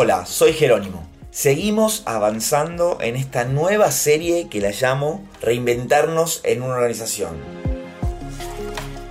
Hola, 0.00 0.26
soy 0.26 0.52
Jerónimo. 0.52 1.08
Seguimos 1.32 2.04
avanzando 2.06 2.98
en 3.00 3.16
esta 3.16 3.44
nueva 3.46 3.90
serie 3.90 4.48
que 4.48 4.60
la 4.60 4.70
llamo 4.70 5.28
Reinventarnos 5.42 6.40
en 6.44 6.62
una 6.62 6.74
organización. 6.74 7.36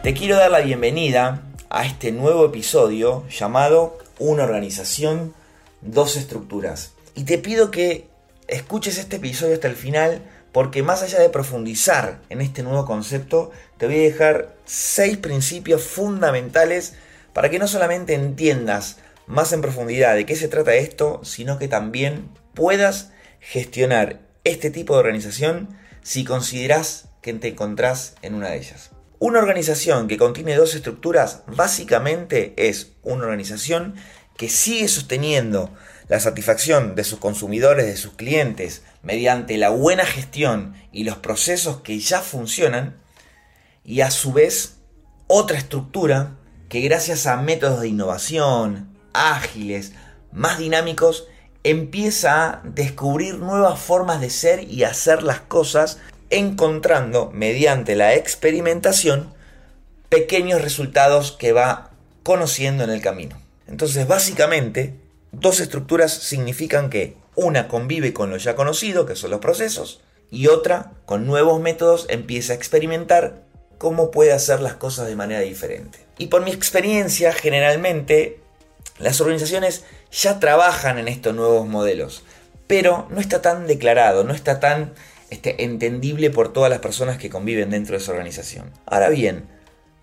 Te 0.01 0.13
quiero 0.13 0.37
dar 0.37 0.49
la 0.49 0.61
bienvenida 0.61 1.43
a 1.69 1.85
este 1.85 2.13
nuevo 2.13 2.45
episodio 2.45 3.27
llamado 3.27 3.97
Una 4.17 4.45
organización, 4.45 5.33
dos 5.81 6.15
estructuras. 6.15 6.93
Y 7.15 7.25
te 7.25 7.37
pido 7.37 7.69
que 7.69 8.07
escuches 8.47 8.97
este 8.97 9.17
episodio 9.17 9.55
hasta 9.55 9.67
el 9.67 9.75
final 9.75 10.21
porque 10.53 10.83
más 10.83 11.03
allá 11.03 11.19
de 11.19 11.27
profundizar 11.27 12.21
en 12.29 12.39
este 12.39 12.63
nuevo 12.63 12.85
concepto, 12.85 13.51
te 13.75 13.87
voy 13.87 13.97
a 13.97 14.03
dejar 14.03 14.55
seis 14.63 15.17
principios 15.17 15.83
fundamentales 15.83 16.93
para 17.33 17.49
que 17.49 17.59
no 17.59 17.67
solamente 17.67 18.13
entiendas 18.13 18.99
más 19.27 19.53
en 19.53 19.61
profundidad 19.61 20.15
de 20.15 20.25
qué 20.25 20.35
se 20.35 20.47
trata 20.47 20.75
esto, 20.75 21.21
sino 21.23 21.59
que 21.59 21.67
también 21.67 22.29
puedas 22.53 23.11
gestionar 23.39 24.21
este 24.43 24.71
tipo 24.71 24.93
de 24.93 25.01
organización 25.01 25.77
si 26.01 26.23
consideras 26.23 27.09
que 27.21 27.33
te 27.33 27.49
encontrás 27.49 28.15
en 28.21 28.33
una 28.33 28.49
de 28.49 28.57
ellas. 28.57 28.91
Una 29.19 29.39
organización 29.39 30.07
que 30.07 30.17
contiene 30.17 30.55
dos 30.55 30.75
estructuras 30.75 31.43
básicamente 31.47 32.53
es 32.55 32.93
una 33.03 33.23
organización 33.23 33.95
que 34.37 34.47
sigue 34.47 34.87
sosteniendo 34.87 35.73
la 36.07 36.19
satisfacción 36.19 36.95
de 36.95 37.03
sus 37.03 37.19
consumidores, 37.19 37.85
de 37.85 37.97
sus 37.97 38.13
clientes, 38.13 38.83
mediante 39.01 39.57
la 39.57 39.69
buena 39.69 40.05
gestión 40.05 40.75
y 40.91 41.03
los 41.03 41.17
procesos 41.17 41.81
que 41.81 41.99
ya 41.99 42.21
funcionan, 42.21 42.97
y 43.83 44.01
a 44.01 44.11
su 44.11 44.31
vez 44.31 44.77
otra 45.27 45.57
estructura 45.57 46.37
que 46.69 46.81
gracias 46.81 47.25
a 47.25 47.37
métodos 47.37 47.81
de 47.81 47.89
innovación, 47.89 48.96
ágiles, 49.17 49.93
más 50.31 50.57
dinámicos, 50.57 51.27
empieza 51.63 52.45
a 52.45 52.61
descubrir 52.63 53.35
nuevas 53.35 53.79
formas 53.79 54.21
de 54.21 54.29
ser 54.29 54.63
y 54.63 54.83
hacer 54.83 55.23
las 55.23 55.41
cosas, 55.41 55.99
encontrando 56.29 57.31
mediante 57.33 57.95
la 57.95 58.15
experimentación 58.15 59.33
pequeños 60.09 60.61
resultados 60.61 61.31
que 61.31 61.51
va 61.51 61.91
conociendo 62.23 62.83
en 62.83 62.89
el 62.89 63.01
camino. 63.01 63.39
Entonces, 63.67 64.07
básicamente, 64.07 64.95
dos 65.31 65.59
estructuras 65.59 66.13
significan 66.13 66.89
que 66.89 67.17
una 67.35 67.67
convive 67.67 68.13
con 68.13 68.29
lo 68.29 68.37
ya 68.37 68.55
conocido, 68.55 69.05
que 69.05 69.15
son 69.15 69.31
los 69.31 69.39
procesos, 69.39 70.01
y 70.31 70.47
otra, 70.47 70.91
con 71.05 71.25
nuevos 71.25 71.61
métodos, 71.61 72.05
empieza 72.09 72.53
a 72.53 72.55
experimentar 72.55 73.43
cómo 73.77 74.11
puede 74.11 74.33
hacer 74.33 74.59
las 74.59 74.75
cosas 74.75 75.07
de 75.07 75.15
manera 75.15 75.41
diferente. 75.41 75.99
Y 76.17 76.27
por 76.27 76.43
mi 76.43 76.51
experiencia, 76.51 77.31
generalmente 77.31 78.39
las 78.99 79.21
organizaciones 79.21 79.83
ya 80.11 80.39
trabajan 80.39 80.97
en 80.97 81.07
estos 81.07 81.35
nuevos 81.35 81.67
modelos, 81.67 82.23
pero 82.67 83.07
no 83.09 83.19
está 83.19 83.41
tan 83.41 83.67
declarado, 83.67 84.23
no 84.23 84.33
está 84.33 84.59
tan 84.59 84.93
este, 85.29 85.63
entendible 85.63 86.29
por 86.29 86.53
todas 86.53 86.69
las 86.69 86.79
personas 86.79 87.17
que 87.17 87.29
conviven 87.29 87.69
dentro 87.69 87.93
de 87.95 88.03
esa 88.03 88.11
organización. 88.11 88.71
Ahora 88.85 89.09
bien, 89.09 89.47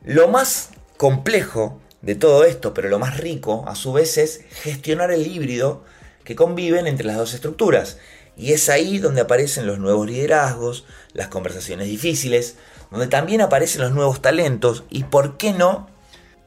lo 0.02 0.28
más 0.28 0.70
complejo 0.96 1.80
de 2.02 2.14
todo 2.14 2.44
esto, 2.44 2.74
pero 2.74 2.88
lo 2.88 2.98
más 2.98 3.18
rico 3.18 3.64
a 3.66 3.74
su 3.74 3.92
vez 3.92 4.18
es 4.18 4.42
gestionar 4.62 5.10
el 5.10 5.26
híbrido 5.26 5.84
que 6.24 6.36
conviven 6.36 6.86
entre 6.86 7.06
las 7.06 7.16
dos 7.16 7.34
estructuras. 7.34 7.98
Y 8.36 8.52
es 8.52 8.68
ahí 8.68 8.98
donde 8.98 9.20
aparecen 9.20 9.66
los 9.66 9.78
nuevos 9.78 10.06
liderazgos, 10.06 10.84
las 11.12 11.28
conversaciones 11.28 11.86
difíciles, 11.86 12.56
donde 12.90 13.06
también 13.06 13.40
aparecen 13.40 13.82
los 13.82 13.92
nuevos 13.92 14.20
talentos 14.20 14.84
y, 14.90 15.04
¿por 15.04 15.36
qué 15.36 15.52
no?, 15.52 15.88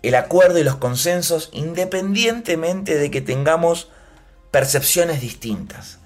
el 0.04 0.16
acuerdo 0.16 0.60
y 0.60 0.64
los 0.64 0.76
consensos 0.76 1.50
independientemente 1.54 2.96
de 2.96 3.12
que 3.12 3.22
tengamos 3.22 3.90
percepciones 4.52 5.22
distintas. 5.22 6.00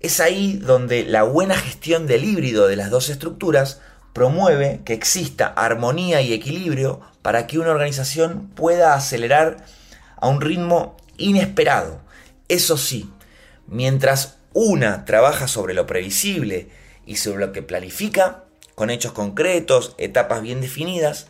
Es 0.00 0.20
ahí 0.20 0.54
donde 0.54 1.04
la 1.04 1.22
buena 1.22 1.56
gestión 1.56 2.06
del 2.06 2.24
híbrido 2.24 2.68
de 2.68 2.76
las 2.76 2.90
dos 2.90 3.08
estructuras 3.08 3.80
promueve 4.12 4.80
que 4.84 4.92
exista 4.92 5.46
armonía 5.46 6.20
y 6.20 6.32
equilibrio 6.32 7.00
para 7.22 7.46
que 7.46 7.58
una 7.58 7.70
organización 7.70 8.48
pueda 8.54 8.94
acelerar 8.94 9.58
a 10.16 10.28
un 10.28 10.40
ritmo 10.40 10.96
inesperado. 11.18 12.00
Eso 12.48 12.76
sí, 12.76 13.10
mientras 13.66 14.36
una 14.52 15.04
trabaja 15.04 15.48
sobre 15.48 15.74
lo 15.74 15.86
previsible 15.86 16.68
y 17.04 17.16
sobre 17.16 17.46
lo 17.46 17.52
que 17.52 17.62
planifica, 17.62 18.44
con 18.74 18.90
hechos 18.90 19.12
concretos, 19.12 19.94
etapas 19.98 20.42
bien 20.42 20.60
definidas, 20.60 21.26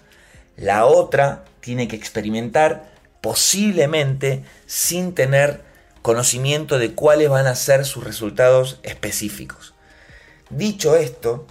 la 0.57 0.87
otra 0.87 1.45
tiene 1.61 1.89
que 1.89 1.97
experimentar 1.97 2.91
posiblemente 3.21 4.45
sin 4.67 5.15
tener 5.15 5.63
conocimiento 6.03 6.79
de 6.79 6.95
cuáles 6.95 7.29
van 7.29 7.47
a 7.47 7.55
ser 7.55 7.85
sus 7.85 8.05
resultados 8.05 8.79
específicos. 8.83 9.75
Dicho 10.51 10.95
esto, 10.95 11.47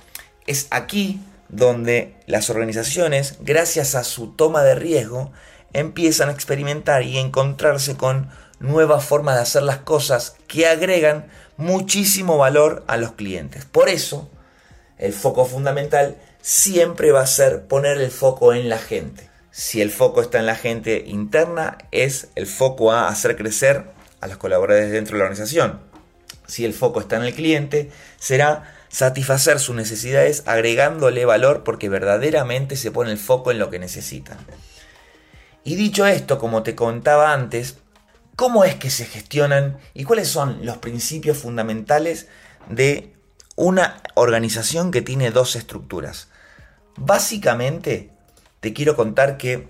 es 0.48 0.68
aquí 0.72 1.20
donde 1.50 2.16
las 2.28 2.50
organizaciones, 2.50 3.38
gracias 3.42 3.96
a 3.96 4.04
su 4.04 4.30
toma 4.30 4.64
de 4.64 4.76
riesgo, 4.76 5.32
empiezan 5.74 6.30
a 6.30 6.32
experimentar 6.32 7.04
y 7.04 7.18
encontrarse 7.18 7.98
con 7.98 8.30
nuevas 8.60 9.04
formas 9.04 9.36
de 9.36 9.42
hacer 9.42 9.64
las 9.64 9.80
cosas 9.80 10.38
que 10.48 10.68
agregan 10.68 11.28
muchísimo 11.58 12.38
valor 12.38 12.84
a 12.88 12.98
los 12.98 13.12
clientes. 13.12 13.66
Por 13.66 13.90
eso, 13.90 14.30
el 14.98 15.14
foco 15.14 15.46
fundamental 15.46 16.16
siempre 16.45 17.11
va 17.11 17.22
a 17.22 17.28
ser 17.28 17.66
poner 17.66 17.97
el 17.97 18.11
foco 18.11 18.53
en 18.53 18.69
la 18.69 18.78
gente. 18.78 19.31
Si 19.50 19.81
el 19.81 19.89
foco 19.89 20.22
está 20.22 20.38
en 20.38 20.45
la 20.45 20.53
gente 20.53 21.03
interna, 21.07 21.79
es 21.89 22.28
el 22.35 22.45
foco 22.45 22.91
a 22.91 23.07
hacer 23.07 23.35
crecer 23.35 23.85
a 24.22 24.28
los 24.28 24.38
colaboradores 24.38 24.91
dentro 24.91 25.13
de 25.13 25.17
la 25.17 25.23
organización. 25.23 25.79
Si 26.45 26.63
el 26.63 26.75
foco 26.75 27.00
está 27.00 27.16
en 27.16 27.23
el 27.23 27.33
cliente, 27.33 27.89
será 28.19 28.75
satisfacer 28.89 29.59
sus 29.59 29.75
necesidades 29.75 30.44
agregándole 30.45 31.25
valor 31.25 31.63
porque 31.63 31.89
verdaderamente 31.89 32.75
se 32.75 32.91
pone 32.91 33.12
el 33.12 33.17
foco 33.17 33.50
en 33.50 33.57
lo 33.57 33.72
que 33.72 33.79
necesitan. 33.79 34.38
Y 35.63 35.73
dicho 35.77 36.06
esto, 36.06 36.38
como 36.38 36.62
te 36.62 36.75
contaba 36.75 37.33
antes, 37.33 37.77
¿cómo 38.35 38.66
es 38.66 38.75
que 38.75 38.91
se 38.91 39.06
gestionan 39.06 39.79
y 39.95 40.03
cuáles 40.03 40.27
son 40.27 40.63
los 40.63 40.77
principios 40.77 41.39
fundamentales 41.39 42.27
de 42.69 43.16
una 43.56 44.03
organización 44.13 44.91
que 44.91 45.01
tiene 45.01 45.31
dos 45.31 45.56
estructuras? 45.56 46.29
Básicamente, 46.97 48.11
te 48.59 48.73
quiero 48.73 48.95
contar 48.95 49.38
que 49.38 49.67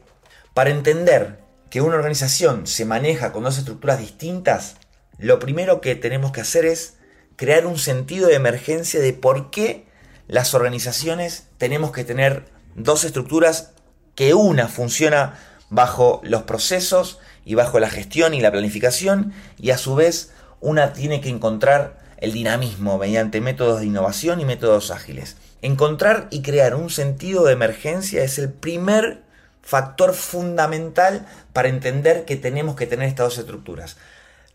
para 0.53 0.69
entender 0.69 1.39
que 1.69 1.81
una 1.81 1.95
organización 1.95 2.67
se 2.67 2.85
maneja 2.85 3.31
con 3.31 3.43
dos 3.43 3.57
estructuras 3.57 3.99
distintas, 3.99 4.75
lo 5.17 5.39
primero 5.39 5.81
que 5.81 5.95
tenemos 5.95 6.31
que 6.31 6.41
hacer 6.41 6.65
es 6.65 6.97
crear 7.35 7.65
un 7.65 7.77
sentido 7.77 8.27
de 8.27 8.35
emergencia 8.35 8.99
de 8.99 9.13
por 9.13 9.49
qué 9.49 9.85
las 10.27 10.53
organizaciones 10.53 11.47
tenemos 11.57 11.91
que 11.91 12.03
tener 12.03 12.45
dos 12.75 13.03
estructuras 13.03 13.71
que 14.15 14.33
una 14.33 14.67
funciona 14.67 15.37
bajo 15.69 16.21
los 16.23 16.43
procesos 16.43 17.19
y 17.43 17.55
bajo 17.55 17.79
la 17.79 17.89
gestión 17.89 18.33
y 18.33 18.41
la 18.41 18.51
planificación 18.51 19.33
y 19.57 19.71
a 19.71 19.77
su 19.77 19.95
vez 19.95 20.31
una 20.61 20.93
tiene 20.93 21.21
que 21.21 21.29
encontrar 21.29 21.99
el 22.17 22.31
dinamismo 22.31 22.97
mediante 22.97 23.41
métodos 23.41 23.81
de 23.81 23.87
innovación 23.87 24.39
y 24.39 24.45
métodos 24.45 24.91
ágiles. 24.91 25.35
Encontrar 25.65 26.27
y 26.29 26.43
crear 26.43 26.75
un 26.75 26.91
sentido 26.91 27.43
de 27.43 27.53
emergencia 27.53 28.23
es 28.23 28.37
el 28.37 28.53
primer 28.53 29.23
factor 29.63 30.13
fundamental 30.13 31.25
para 31.53 31.69
entender 31.69 32.23
que 32.25 32.35
tenemos 32.35 32.75
que 32.75 32.85
tener 32.85 33.07
estas 33.07 33.29
dos 33.29 33.37
estructuras. 33.39 33.97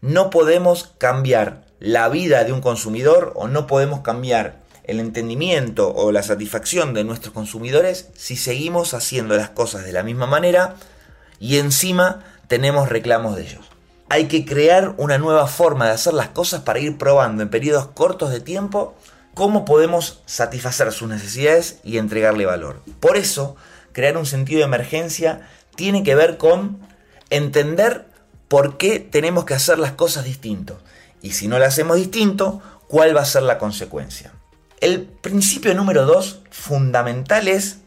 No 0.01 0.31
podemos 0.31 0.95
cambiar 0.99 1.65
la 1.81 2.09
vida 2.09 2.45
de 2.45 2.53
un 2.53 2.61
consumidor 2.61 3.33
o 3.35 3.49
no 3.49 3.67
podemos 3.67 4.03
cambiar 4.03 4.61
el 4.85 5.01
entendimiento 5.01 5.93
o 5.93 6.13
la 6.13 6.23
satisfacción 6.23 6.95
de 6.95 7.03
nuestros 7.03 7.35
consumidores 7.35 8.11
si 8.15 8.37
seguimos 8.37 8.95
haciendo 8.95 9.37
las 9.37 9.51
cosas 9.51 9.85
de 9.85 9.93
la 9.93 10.05
misma 10.05 10.29
manera 10.29 10.77
y 11.41 11.59
encima 11.59 12.23
tenemos 12.47 12.89
reclamos 12.89 13.35
de 13.35 13.43
ellos. 13.43 13.65
Hay 14.09 14.29
que 14.29 14.45
crear 14.45 14.95
una 14.97 15.19
nueva 15.19 15.49
forma 15.49 15.87
de 15.87 15.93
hacer 15.93 16.15
las 16.15 16.29
cosas 16.29 16.63
para 16.63 16.79
ir 16.79 16.99
probando 16.99 17.43
en 17.43 17.51
periodos 17.51 17.89
cortos 17.89 18.31
de 18.31 18.39
tiempo 18.39 18.95
cómo 19.41 19.65
podemos 19.65 20.21
satisfacer 20.27 20.93
sus 20.93 21.09
necesidades 21.09 21.79
y 21.83 21.97
entregarle 21.97 22.45
valor. 22.45 22.83
Por 23.01 23.17
eso, 23.17 23.57
crear 23.93 24.19
un 24.19 24.27
sentido 24.27 24.59
de 24.59 24.67
emergencia 24.67 25.49
tiene 25.77 26.03
que 26.03 26.15
ver 26.15 26.37
con 26.37 26.79
entender 27.31 28.05
por 28.49 28.77
qué 28.77 29.01
tenemos 29.01 29.47
que 29.47 29.55
hacer 29.55 29.79
las 29.79 29.93
cosas 29.93 30.27
distintos. 30.27 30.77
Y 31.23 31.31
si 31.31 31.49
no 31.49 31.59
las 31.59 31.69
hacemos 31.69 31.97
distinto, 31.97 32.61
¿cuál 32.87 33.17
va 33.17 33.23
a 33.23 33.25
ser 33.25 33.43
la 33.45 33.57
consecuencia? 33.57 34.31
El 34.79 35.05
principio 35.05 35.75
número 35.75 36.05
dos, 36.05 36.43
fundamental, 36.51 37.49
es 37.49 37.79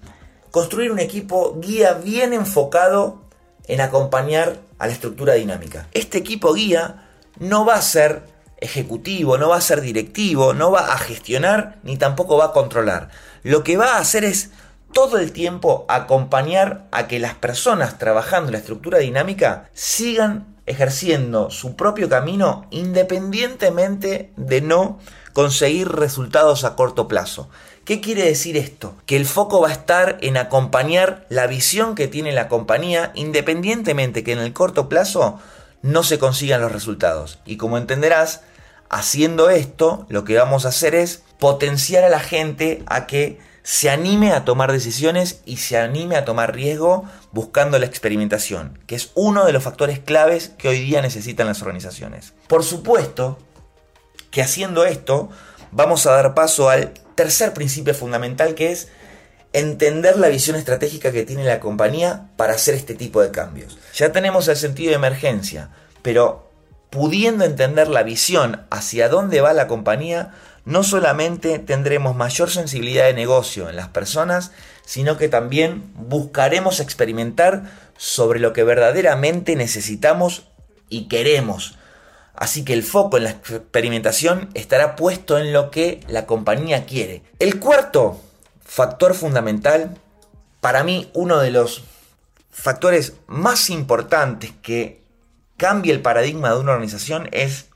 construir 0.50 0.92
un 0.92 0.98
equipo 0.98 1.60
guía 1.62 1.94
bien 1.94 2.34
enfocado 2.34 3.22
en 3.68 3.80
acompañar 3.80 4.58
a 4.80 4.88
la 4.88 4.94
estructura 4.94 5.36
dinámica. 5.36 5.88
Este 5.94 6.18
equipo 6.18 6.56
guía 6.56 7.12
no 7.38 7.64
va 7.64 7.76
a 7.76 7.82
ser 7.84 8.33
ejecutivo, 8.64 9.38
no 9.38 9.50
va 9.50 9.58
a 9.58 9.62
ser 9.62 9.82
directivo, 9.82 10.54
no 10.54 10.72
va 10.72 10.94
a 10.94 10.98
gestionar 10.98 11.80
ni 11.84 11.98
tampoco 11.98 12.38
va 12.38 12.46
a 12.46 12.52
controlar. 12.52 13.10
Lo 13.44 13.64
que 13.64 13.78
va 13.78 13.96
a 13.96 14.00
hacer 14.00 14.24
es 14.24 14.52
todo 14.94 15.18
el 15.18 15.32
tiempo 15.32 15.86
acompañar 15.90 16.88
a 16.92 17.08
que 17.08 17.20
las 17.20 17.36
personas 17.36 17.98
trabajando 17.98 18.48
en 18.48 18.54
la 18.54 18.60
estructura 18.60 19.00
dinámica 19.00 19.70
sigan 19.74 20.56
ejerciendo 20.66 21.50
su 21.50 21.76
propio 21.76 22.08
camino 22.08 22.68
independientemente 22.70 24.32
de 24.38 24.62
no 24.62 25.00
conseguir 25.34 25.90
resultados 25.90 26.64
a 26.64 26.76
corto 26.76 27.08
plazo. 27.08 27.50
¿Qué 27.86 28.00
quiere 28.00 28.24
decir 28.24 28.56
esto? 28.56 28.96
Que 29.06 29.18
el 29.18 29.26
foco 29.26 29.60
va 29.60 29.70
a 29.70 29.74
estar 29.74 30.18
en 30.22 30.38
acompañar 30.38 31.26
la 31.28 31.48
visión 31.48 31.96
que 31.96 32.08
tiene 32.08 32.32
la 32.32 32.48
compañía 32.48 33.12
independientemente 33.14 34.24
que 34.24 34.32
en 34.32 34.40
el 34.40 34.54
corto 34.54 34.88
plazo 34.88 35.40
no 35.82 36.04
se 36.04 36.18
consigan 36.18 36.62
los 36.62 36.72
resultados. 36.72 37.40
Y 37.46 37.58
como 37.58 37.78
entenderás, 37.78 38.42
haciendo 38.94 39.50
esto, 39.50 40.06
lo 40.10 40.24
que 40.24 40.38
vamos 40.38 40.66
a 40.66 40.70
hacer 40.70 40.94
es 40.94 41.24
potenciar 41.40 42.04
a 42.04 42.10
la 42.10 42.20
gente 42.20 42.84
a 42.86 43.08
que 43.08 43.40
se 43.64 43.90
anime 43.90 44.32
a 44.34 44.46
tomar 44.46 44.72
decisiones 44.72 45.42
y 45.46 45.58
se 45.58 45.78
anime 45.78 46.16
a 46.16 46.26
tomar 46.26 46.54
riesgo 46.54 47.06
buscando 47.32 47.80
la 47.80 47.86
experimentación, 47.86 48.78
que 48.86 48.96
es 48.96 49.12
uno 49.16 49.46
de 49.46 49.54
los 49.54 49.64
factores 49.64 50.00
claves 50.00 50.52
que 50.58 50.68
hoy 50.68 50.80
día 50.80 51.02
necesitan 51.02 51.48
las 51.48 51.62
organizaciones. 51.62 52.34
Por 52.48 52.64
supuesto 52.64 53.40
que 54.30 54.42
haciendo 54.42 54.86
esto 54.86 55.30
vamos 55.72 56.06
a 56.06 56.12
dar 56.12 56.36
paso 56.36 56.70
al 56.70 56.94
tercer 57.16 57.54
principio 57.54 57.96
fundamental 57.96 58.54
que 58.54 58.72
es 58.72 58.90
entender 59.54 60.20
la 60.20 60.28
visión 60.28 60.56
estratégica 60.56 61.12
que 61.12 61.26
tiene 61.26 61.46
la 61.46 61.60
compañía 61.60 62.30
para 62.38 62.54
hacer 62.54 62.76
este 62.76 62.94
tipo 62.94 63.22
de 63.22 63.32
cambios. 63.32 63.80
Ya 63.96 64.12
tenemos 64.12 64.48
el 64.48 64.56
sentido 64.56 64.90
de 64.90 64.98
emergencia, 64.98 65.70
pero 66.04 66.53
pudiendo 66.94 67.44
entender 67.44 67.88
la 67.88 68.04
visión 68.04 68.68
hacia 68.70 69.10
dónde 69.10 69.42
va 69.42 69.52
la 69.54 69.66
compañía, 69.66 70.36
no 70.64 70.84
solamente 70.84 71.58
tendremos 71.58 72.16
mayor 72.16 72.52
sensibilidad 72.52 73.06
de 73.06 73.16
negocio 73.16 73.68
en 73.68 73.78
las 73.78 73.88
personas, 73.88 74.52
sino 74.86 75.18
que 75.18 75.28
también 75.28 75.92
buscaremos 75.96 76.80
experimentar 76.80 77.64
sobre 77.98 78.40
lo 78.40 78.54
que 78.54 78.64
verdaderamente 78.64 79.56
necesitamos 79.56 80.44
y 80.88 81.08
queremos. 81.08 81.80
Así 82.36 82.64
que 82.64 82.74
el 82.74 82.84
foco 82.84 83.18
en 83.18 83.24
la 83.24 83.32
experimentación 83.32 84.52
estará 84.54 84.96
puesto 84.96 85.40
en 85.40 85.52
lo 85.52 85.72
que 85.72 86.00
la 86.08 86.28
compañía 86.28 86.86
quiere. 86.86 87.24
El 87.40 87.60
cuarto 87.60 88.22
factor 88.64 89.16
fundamental, 89.16 89.98
para 90.62 90.84
mí 90.84 91.10
uno 91.16 91.40
de 91.40 91.50
los 91.50 91.86
factores 92.52 93.14
más 93.26 93.72
importantes 93.72 94.52
que 94.62 95.03
cambia 95.64 95.94
el 95.94 96.02
paradigma 96.02 96.50
de 96.50 96.60
una 96.60 96.74
organización 96.74 97.30
es 97.32 97.68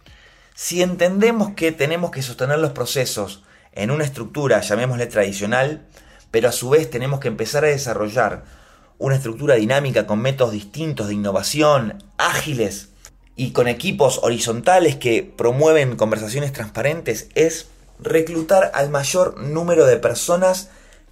si 0.54 0.82
entendemos 0.82 1.54
que 1.54 1.72
tenemos 1.72 2.12
que 2.12 2.22
sostener 2.22 2.60
los 2.60 2.72
procesos 2.72 3.44
en 3.72 3.92
una 3.92 4.04
estructura, 4.04 4.60
llamémosle 4.60 5.06
tradicional, 5.06 5.88
pero 6.30 6.50
a 6.50 6.52
su 6.52 6.70
vez 6.70 6.90
tenemos 6.90 7.22
que 7.22 7.30
empezar 7.30 7.64
a 7.64 7.70
desarrollar 7.70 8.44
una 8.98 9.16
estructura 9.16 9.56
dinámica 9.56 10.06
con 10.06 10.20
métodos 10.20 10.52
distintos 10.52 11.08
de 11.08 11.14
innovación, 11.14 12.04
ágiles 12.18 12.90
y 13.38 13.52
con 13.52 13.70
equipos 13.70 14.20
horizontales 14.22 14.98
que 14.98 15.24
promueven 15.24 15.96
conversaciones 15.96 16.52
transparentes, 16.52 17.30
es 17.36 17.68
reclutar 18.00 18.70
al 18.74 18.90
mayor 18.90 19.40
número 19.40 19.86
de 19.86 19.96
personas 19.96 20.72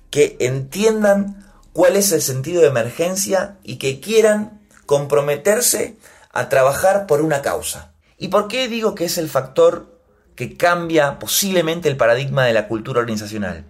que 0.10 0.36
entiendan 0.42 1.48
cuál 1.72 1.96
es 1.96 2.12
el 2.12 2.22
sentido 2.22 2.62
de 2.62 2.68
emergencia 2.68 3.60
y 3.64 3.78
que 3.78 4.02
quieran 4.02 4.60
comprometerse 4.86 5.96
a 6.36 6.50
trabajar 6.50 7.08
por 7.08 7.22
una 7.22 7.42
causa. 7.42 7.94
¿Y 8.18 8.28
por 8.28 8.48
qué 8.48 8.68
digo 8.68 8.94
que 8.94 9.06
es 9.06 9.18
el 9.18 9.30
factor 9.30 9.88
que 10.36 10.58
cambia 10.58 11.18
posiblemente 11.18 11.88
el 11.90 11.96
paradigma 11.98 12.44
de 12.44 12.54
la 12.54 12.68
cultura 12.68 13.00
organizacional? 13.00 13.64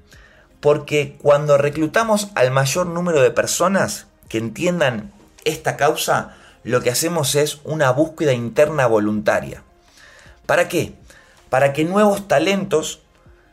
Porque 0.59 1.15
cuando 1.21 1.59
reclutamos 1.59 2.29
al 2.33 2.49
mayor 2.49 2.87
número 2.87 3.21
de 3.21 3.29
personas 3.29 4.07
que 4.29 4.39
entiendan 4.39 5.13
esta 5.43 5.77
causa, 5.77 6.35
lo 6.63 6.81
que 6.81 6.89
hacemos 6.89 7.35
es 7.35 7.59
una 7.63 7.91
búsqueda 7.91 8.33
interna 8.33 8.87
voluntaria. 8.87 9.61
¿Para 10.47 10.67
qué? 10.67 10.95
Para 11.51 11.71
que 11.71 11.85
nuevos 11.85 12.27
talentos 12.27 13.01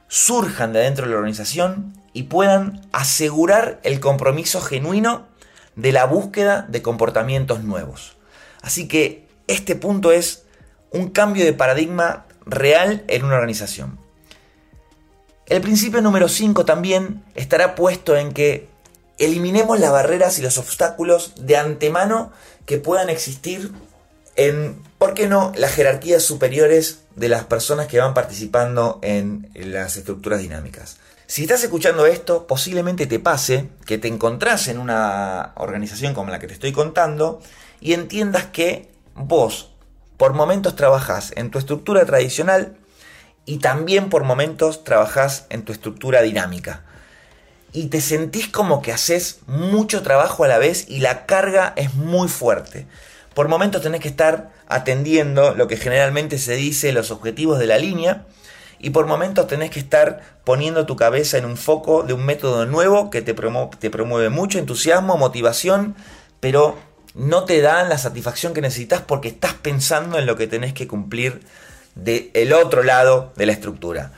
surjan 0.09 0.73
de 0.73 0.81
dentro 0.81 1.05
de 1.05 1.13
la 1.13 1.19
organización 1.19 1.93
y 2.15 2.25
puedan 2.25 2.81
asegurar 2.93 3.79
el 3.83 4.01
compromiso 4.01 4.63
genuino 4.63 5.27
de 5.77 5.93
la 5.93 6.07
búsqueda 6.07 6.65
de 6.67 6.81
comportamientos 6.81 7.63
nuevos. 7.63 8.17
Así 8.63 8.89
que 8.89 9.27
este 9.49 9.77
punto 9.77 10.13
es 10.13 10.45
un 10.91 11.11
cambio 11.11 11.45
de 11.45 11.53
paradigma 11.53 12.27
real 12.47 13.05
en 13.09 13.25
una 13.25 13.35
organización. 13.35 13.99
El 15.47 15.61
principio 15.61 16.01
número 16.01 16.29
5 16.29 16.65
también 16.65 17.25
estará 17.35 17.75
puesto 17.75 18.17
en 18.17 18.33
que 18.33 18.69
eliminemos 19.19 19.79
las 19.79 19.93
barreras 19.93 20.39
y 20.39 20.43
los 20.43 20.57
obstáculos 20.59 21.35
de 21.37 21.57
antemano 21.57 22.33
que 22.65 22.79
puedan 22.79 23.11
existir 23.11 23.73
en, 24.37 24.81
¿por 24.99 25.15
qué 25.15 25.29
no?, 25.29 25.53
las 25.57 25.73
jerarquías 25.73 26.23
superiores 26.23 27.01
de 27.17 27.29
las 27.29 27.45
personas 27.45 27.87
que 27.87 27.99
van 27.99 28.15
participando 28.15 28.99
en 29.03 29.51
las 29.55 29.97
estructuras 29.97 30.41
dinámicas. 30.41 30.97
Si 31.27 31.43
estás 31.43 31.63
escuchando 31.65 32.07
esto, 32.07 32.47
posiblemente 32.47 33.07
te 33.07 33.19
pase 33.19 33.69
que 33.87 33.99
te 33.99 34.09
encontrás 34.09 34.69
en 34.69 34.79
una 34.79 35.53
organización 35.57 36.15
como 36.15 36.31
la 36.31 36.39
que 36.39 36.47
te 36.47 36.55
estoy 36.55 36.73
contando 36.73 37.41
y 37.83 37.95
entiendas 37.95 38.47
que 38.47 38.89
vos 39.15 39.73
por 40.17 40.35
momentos 40.35 40.77
trabajás 40.77 41.33
en 41.35 41.51
tu 41.51 41.59
estructura 41.59 42.07
tradicional 42.07 42.77
y 43.45 43.59
también 43.59 44.09
por 44.09 44.23
momentos 44.23 44.85
trabajás 44.85 45.47
en 45.51 45.65
tu 45.65 45.73
estructura 45.73 46.23
dinámica. 46.23 46.85
Y 47.73 47.87
te 47.87 48.01
sentís 48.01 48.47
como 48.47 48.83
que 48.83 48.93
haces 48.93 49.41
mucho 49.47 50.03
trabajo 50.03 50.45
a 50.45 50.49
la 50.49 50.59
vez 50.59 50.89
y 50.89 51.01
la 51.01 51.27
carga 51.27 51.73
es 51.75 51.95
muy 51.95 52.29
fuerte. 52.29 52.87
Por 53.35 53.49
momentos 53.49 53.83
tenés 53.83 54.01
que 54.01 54.09
estar 54.09 54.53
atendiendo 54.69 55.55
lo 55.55 55.67
que 55.67 55.77
generalmente 55.77 56.39
se 56.39 56.55
dice 56.55 56.93
los 56.93 57.11
objetivos 57.11 57.59
de 57.59 57.67
la 57.67 57.79
línea 57.79 58.27
y 58.79 58.91
por 58.91 59.07
momentos 59.07 59.49
tenés 59.49 59.71
que 59.71 59.81
estar 59.81 60.21
poniendo 60.45 60.87
tu 60.87 60.95
cabeza 60.95 61.37
en 61.37 61.47
un 61.47 61.57
foco 61.57 62.05
de 62.05 62.13
un 62.13 62.25
método 62.25 62.65
nuevo 62.67 63.11
que 63.11 63.23
te, 63.23 63.35
te 63.35 63.91
promueve 63.91 64.29
mucho 64.29 64.61
entusiasmo, 64.61 65.17
motivación, 65.17 65.97
pero 66.39 66.92
no 67.15 67.45
te 67.45 67.61
dan 67.61 67.89
la 67.89 67.99
satisfacción 67.99 68.55
que 68.55 68.61
necesitas 68.61 69.03
porque 69.03 69.29
estás 69.29 69.55
pensando 69.55 70.19
en 70.19 70.27
lo 70.27 70.37
que 70.37 70.47
tenés 70.47 70.73
que 70.73 70.89
cumplir 70.89 71.41
del 71.95 72.53
otro 72.53 72.83
lado 72.83 73.33
de 73.37 73.47
la 73.47 73.53
estructura. 73.53 74.13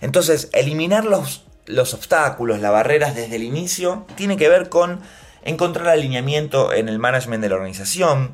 Entonces, 0.00 0.48
eliminar 0.52 1.04
los, 1.04 1.44
los 1.66 1.92
obstáculos, 1.92 2.60
las 2.60 2.72
barreras 2.72 3.14
desde 3.14 3.36
el 3.36 3.42
inicio, 3.42 4.06
tiene 4.16 4.36
que 4.36 4.48
ver 4.48 4.68
con 4.68 5.00
encontrar 5.42 5.88
alineamiento 5.88 6.72
en 6.72 6.88
el 6.88 6.98
management 6.98 7.42
de 7.42 7.48
la 7.50 7.56
organización, 7.56 8.32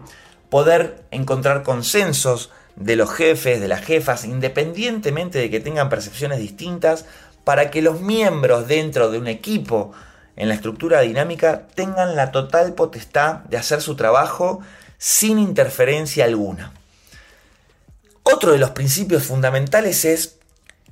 poder 0.49 1.03
encontrar 1.11 1.63
consensos 1.63 2.51
de 2.77 2.97
los 2.97 3.11
jefes, 3.11 3.61
de 3.61 3.69
las 3.69 3.85
jefas, 3.85 4.25
independientemente 4.25 5.39
de 5.39 5.51
que 5.51 5.61
tengan 5.61 5.89
percepciones 5.89 6.39
distintas, 6.39 7.07
para 7.43 7.71
que 7.71 7.83
los 7.83 8.01
miembros 8.01 8.69
dentro 8.69 9.11
de 9.11 9.19
un 9.19 9.29
equipo 9.29 9.93
en 10.37 10.49
la 10.49 10.55
estructura 10.55 11.01
dinámica 11.01 11.67
tengan 11.75 12.15
la 12.15 12.31
total 12.31 12.75
potestad 12.75 13.37
de 13.45 13.57
hacer 13.57 13.81
su 13.81 13.97
trabajo 13.97 14.61
sin 14.99 15.39
interferencia 15.39 16.25
alguna. 16.25 16.73
Otro 18.23 18.53
de 18.53 18.59
los 18.59 18.71
principios 18.71 19.25
fundamentales 19.25 20.05
es, 20.05 20.39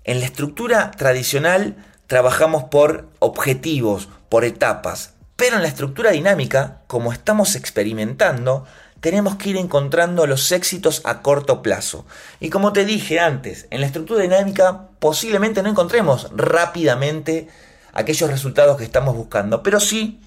en 0.05 0.21
la 0.21 0.27
estructura 0.27 0.91
tradicional 0.93 1.77
trabajamos 2.07 2.65
por 2.65 3.09
objetivos, 3.19 4.09
por 4.29 4.45
etapas, 4.45 5.15
pero 5.37 5.57
en 5.57 5.63
la 5.63 5.69
estructura 5.69 6.13
dinámica, 6.13 6.83
como 6.87 7.13
estamos 7.13 7.57
experimentando, 7.57 8.65
tenemos 9.01 9.37
que 9.37 9.51
ir 9.51 9.57
encontrando 9.57 10.27
los 10.27 10.51
éxitos 10.53 11.03
a 11.05 11.21
corto 11.21 11.61
plazo. 11.61 12.07
Y 12.41 12.51
como 12.51 12.73
te 12.73 12.85
dije 12.85 13.21
antes, 13.21 13.67
en 13.71 13.81
la 13.81 13.87
estructura 13.87 14.23
dinámica 14.23 14.89
posiblemente 14.99 15.63
no 15.63 15.69
encontremos 15.69 16.31
rápidamente 16.35 17.49
aquellos 17.95 18.29
resultados 18.29 18.77
que 18.77 18.85
estamos 18.85 19.17
buscando, 19.17 19.63
pero 19.63 19.81
sí 19.81 20.21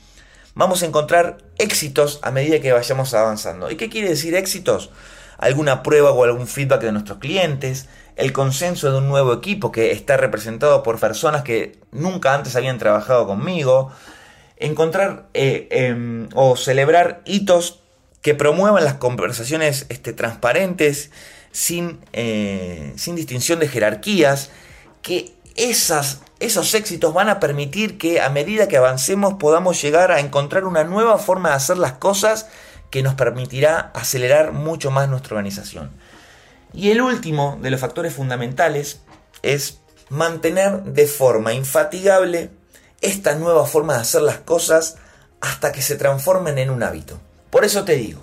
vamos 0.55 0.81
a 0.81 0.87
encontrar 0.87 1.37
éxitos 1.59 2.19
a 2.23 2.31
medida 2.31 2.59
que 2.59 2.71
vayamos 2.71 3.13
avanzando. 3.13 3.69
¿Y 3.69 3.75
qué 3.75 3.89
quiere 3.89 4.09
decir 4.09 4.33
éxitos? 4.35 4.89
Alguna 5.37 5.83
prueba 5.83 6.11
o 6.11 6.23
algún 6.23 6.47
feedback 6.47 6.81
de 6.81 6.91
nuestros 6.91 7.19
clientes, 7.19 7.87
el 8.15 8.33
consenso 8.33 8.91
de 8.91 8.97
un 8.97 9.07
nuevo 9.07 9.33
equipo 9.33 9.71
que 9.71 9.91
está 9.91 10.17
representado 10.17 10.81
por 10.81 10.99
personas 10.99 11.43
que 11.43 11.77
nunca 11.91 12.33
antes 12.33 12.55
habían 12.55 12.79
trabajado 12.79 13.27
conmigo, 13.27 13.91
encontrar 14.57 15.27
eh, 15.35 15.67
em, 15.69 16.29
o 16.33 16.55
celebrar 16.55 17.21
hitos 17.25 17.81
que 18.21 18.33
promuevan 18.33 18.83
las 18.83 18.95
conversaciones 18.95 19.85
este, 19.89 20.13
transparentes, 20.13 21.11
sin, 21.51 21.99
eh, 22.13 22.93
sin 22.95 23.15
distinción 23.15 23.59
de 23.59 23.67
jerarquías, 23.67 24.49
que 25.03 25.36
esas 25.57 26.21
esos 26.39 26.73
éxitos 26.75 27.13
van 27.13 27.29
a 27.29 27.39
permitir 27.39 27.97
que 27.97 28.21
a 28.21 28.29
medida 28.29 28.67
que 28.67 28.77
avancemos 28.77 29.35
podamos 29.35 29.81
llegar 29.81 30.11
a 30.11 30.19
encontrar 30.19 30.65
una 30.65 30.83
nueva 30.83 31.17
forma 31.17 31.49
de 31.49 31.55
hacer 31.55 31.77
las 31.77 31.93
cosas 31.93 32.47
que 32.91 33.01
nos 33.01 33.15
permitirá 33.15 33.91
acelerar 33.95 34.53
mucho 34.53 34.91
más 34.91 35.09
nuestra 35.09 35.35
organización. 35.35 35.91
Y 36.73 36.91
el 36.91 37.01
último 37.01 37.57
de 37.61 37.71
los 37.71 37.81
factores 37.81 38.13
fundamentales 38.13 39.01
es 39.41 39.79
mantener 40.09 40.83
de 40.83 41.07
forma 41.07 41.53
infatigable 41.53 42.51
esta 43.01 43.35
nueva 43.35 43.65
forma 43.65 43.95
de 43.95 44.01
hacer 44.01 44.21
las 44.21 44.37
cosas 44.37 44.97
hasta 45.41 45.71
que 45.71 45.81
se 45.81 45.95
transformen 45.95 46.57
en 46.59 46.69
un 46.69 46.83
hábito. 46.83 47.19
Por 47.49 47.65
eso 47.65 47.83
te 47.83 47.95
digo, 47.95 48.21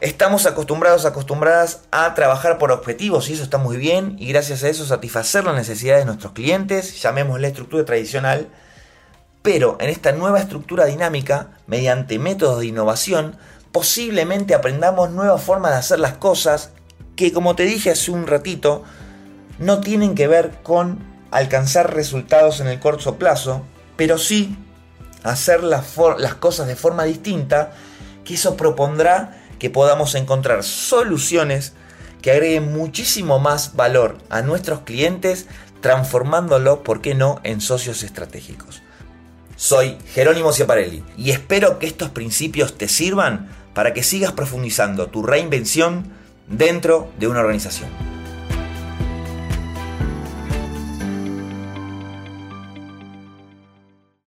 Estamos 0.00 0.44
acostumbrados, 0.46 1.04
acostumbradas 1.04 1.82
a 1.90 2.14
trabajar 2.14 2.58
por 2.58 2.72
objetivos 2.72 3.28
y 3.28 3.34
eso 3.34 3.42
está 3.42 3.58
muy 3.58 3.76
bien 3.76 4.16
y 4.18 4.28
gracias 4.28 4.64
a 4.64 4.68
eso 4.68 4.84
satisfacer 4.84 5.44
las 5.44 5.54
necesidades 5.54 6.02
de 6.02 6.06
nuestros 6.06 6.32
clientes, 6.32 7.00
llamémosle 7.00 7.48
estructura 7.48 7.84
tradicional, 7.84 8.48
pero 9.42 9.76
en 9.80 9.90
esta 9.90 10.12
nueva 10.12 10.40
estructura 10.40 10.86
dinámica, 10.86 11.50
mediante 11.66 12.18
métodos 12.18 12.60
de 12.60 12.66
innovación, 12.66 13.36
posiblemente 13.72 14.54
aprendamos 14.54 15.10
nuevas 15.10 15.42
formas 15.42 15.72
de 15.72 15.78
hacer 15.78 16.00
las 16.00 16.14
cosas 16.14 16.70
que, 17.16 17.32
como 17.32 17.54
te 17.54 17.64
dije 17.64 17.90
hace 17.90 18.10
un 18.10 18.26
ratito, 18.26 18.82
no 19.58 19.80
tienen 19.80 20.14
que 20.14 20.26
ver 20.26 20.58
con 20.62 20.98
alcanzar 21.30 21.94
resultados 21.94 22.60
en 22.60 22.66
el 22.66 22.80
corto 22.80 23.16
plazo, 23.16 23.62
pero 23.96 24.18
sí 24.18 24.58
hacer 25.22 25.62
las, 25.62 25.96
las 26.18 26.34
cosas 26.34 26.66
de 26.66 26.76
forma 26.76 27.04
distinta, 27.04 27.72
que 28.24 28.34
eso 28.34 28.56
propondrá 28.56 29.43
que 29.58 29.70
podamos 29.70 30.14
encontrar 30.14 30.64
soluciones 30.64 31.72
que 32.22 32.30
agreguen 32.30 32.72
muchísimo 32.72 33.38
más 33.38 33.76
valor 33.76 34.18
a 34.30 34.40
nuestros 34.42 34.80
clientes, 34.80 35.46
transformándolo, 35.80 36.82
¿por 36.82 37.00
qué 37.00 37.14
no?, 37.14 37.40
en 37.44 37.60
socios 37.60 38.02
estratégicos. 38.02 38.82
Soy 39.56 39.98
Jerónimo 40.14 40.52
Ciaparelli 40.52 41.04
y 41.16 41.30
espero 41.30 41.78
que 41.78 41.86
estos 41.86 42.10
principios 42.10 42.78
te 42.78 42.88
sirvan 42.88 43.50
para 43.74 43.92
que 43.92 44.02
sigas 44.02 44.32
profundizando 44.32 45.08
tu 45.08 45.22
reinvención 45.22 46.12
dentro 46.48 47.12
de 47.18 47.28
una 47.28 47.40
organización. 47.40 48.13